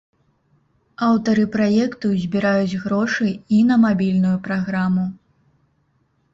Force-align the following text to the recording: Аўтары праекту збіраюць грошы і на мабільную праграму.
Аўтары 1.07 1.43
праекту 1.57 2.07
збіраюць 2.23 2.79
грошы 2.87 3.29
і 3.59 3.63
на 3.71 3.79
мабільную 3.87 4.35
праграму. 4.51 5.09